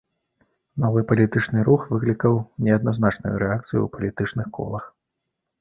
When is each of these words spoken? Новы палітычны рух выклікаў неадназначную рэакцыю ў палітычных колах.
Новы 0.85 1.03
палітычны 1.11 1.65
рух 1.67 1.85
выклікаў 1.95 2.39
неадназначную 2.69 3.35
рэакцыю 3.45 3.79
ў 3.85 3.87
палітычных 3.99 4.47
колах. 4.61 4.93